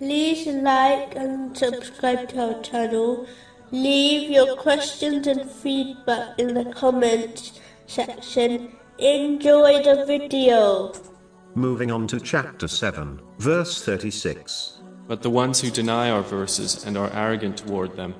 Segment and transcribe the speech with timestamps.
[0.00, 3.26] like and subscribe to our channel.
[3.70, 8.72] Leave your questions and feedback in the comments section.
[8.98, 10.92] Enjoy the video.
[11.54, 14.82] Moving on to chapter 7, verse 36.
[15.06, 18.14] But the ones who deny our verses and are arrogant toward them,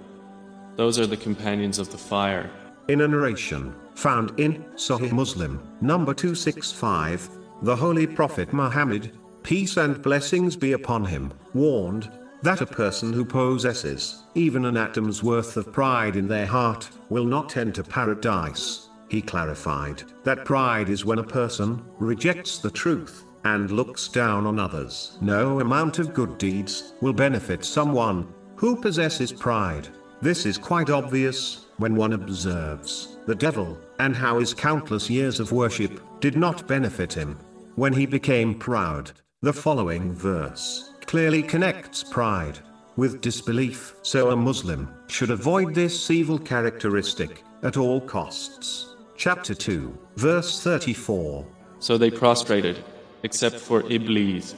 [0.76, 2.50] those are the companions of the fire.
[2.88, 7.30] In a narration found in Sahih Muslim, number 265,
[7.62, 12.10] the Holy Prophet Muhammad, peace and blessings be upon him, warned
[12.42, 17.24] that a person who possesses even an atom's worth of pride in their heart will
[17.24, 18.88] not enter paradise.
[19.08, 24.58] He clarified that pride is when a person rejects the truth and looks down on
[24.58, 25.18] others.
[25.20, 29.88] No amount of good deeds will benefit someone who possesses pride.
[30.22, 35.52] This is quite obvious when one observes the devil and how his countless years of
[35.52, 37.38] worship did not benefit him.
[37.74, 39.12] When he became proud,
[39.44, 42.58] the following verse clearly connects pride
[42.96, 43.94] with disbelief.
[44.00, 48.96] So a Muslim should avoid this evil characteristic at all costs.
[49.18, 51.46] Chapter 2, verse 34.
[51.78, 52.82] So they prostrated,
[53.22, 54.54] except for Iblis.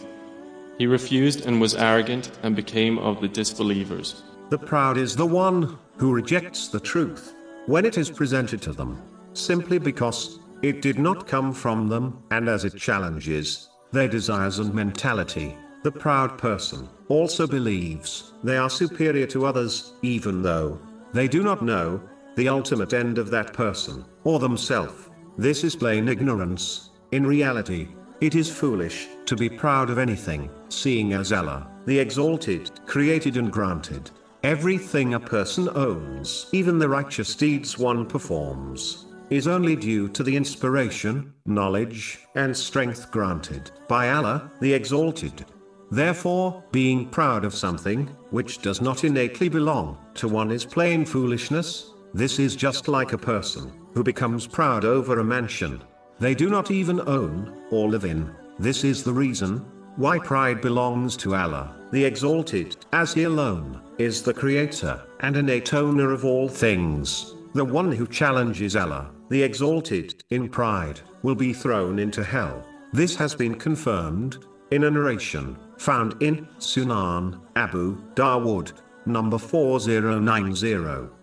[0.78, 4.22] He refused and was arrogant and became of the disbelievers.
[4.50, 7.34] The proud is the one who rejects the truth
[7.66, 12.48] when it is presented to them, simply because it did not come from them, and
[12.48, 15.56] as it challenges their desires and mentality.
[15.82, 20.80] The proud person also believes they are superior to others, even though
[21.12, 22.00] they do not know
[22.34, 25.10] the ultimate end of that person or themselves.
[25.38, 26.90] This is plain ignorance.
[27.12, 27.88] In reality,
[28.20, 33.52] it is foolish to be proud of anything, seeing as Allah, the Exalted, created and
[33.52, 34.10] granted
[34.42, 40.36] everything a person owns, even the righteous deeds one performs, is only due to the
[40.36, 45.44] inspiration, knowledge, and strength granted by Allah, the Exalted.
[45.90, 51.92] Therefore, being proud of something, which does not innately belong to one is plain foolishness,
[52.14, 55.82] this is just like a person who becomes proud over a mansion
[56.18, 58.34] they do not even own or live in.
[58.58, 59.58] This is the reason
[59.96, 65.74] why pride belongs to Allah, the Exalted, as He alone is the Creator and innate
[65.74, 67.34] owner of all things.
[67.52, 72.66] The one who challenges Allah, the Exalted, in pride, will be thrown into hell.
[72.92, 74.38] This has been confirmed
[74.70, 78.72] in a narration found in Sunan Abu Dawood,
[79.04, 81.15] number 4090.